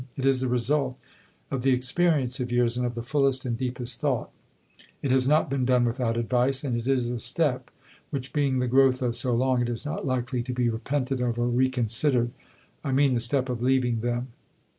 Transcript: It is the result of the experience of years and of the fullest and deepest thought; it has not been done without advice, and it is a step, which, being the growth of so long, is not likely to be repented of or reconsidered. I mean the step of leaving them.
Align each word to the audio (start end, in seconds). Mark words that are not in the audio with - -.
It 0.17 0.25
is 0.25 0.41
the 0.41 0.47
result 0.47 0.97
of 1.51 1.61
the 1.61 1.73
experience 1.73 2.39
of 2.39 2.51
years 2.51 2.75
and 2.75 2.87
of 2.87 2.95
the 2.95 3.03
fullest 3.03 3.45
and 3.45 3.55
deepest 3.55 3.99
thought; 4.01 4.31
it 5.03 5.11
has 5.11 5.27
not 5.27 5.47
been 5.47 5.63
done 5.63 5.85
without 5.85 6.17
advice, 6.17 6.63
and 6.63 6.75
it 6.75 6.87
is 6.87 7.11
a 7.11 7.19
step, 7.19 7.69
which, 8.09 8.33
being 8.33 8.57
the 8.57 8.67
growth 8.67 9.03
of 9.03 9.15
so 9.15 9.35
long, 9.35 9.67
is 9.67 9.85
not 9.85 10.03
likely 10.03 10.41
to 10.41 10.53
be 10.53 10.69
repented 10.71 11.21
of 11.21 11.37
or 11.37 11.49
reconsidered. 11.49 12.31
I 12.83 12.91
mean 12.91 13.13
the 13.13 13.19
step 13.19 13.47
of 13.47 13.61
leaving 13.61 13.99
them. 14.01 14.29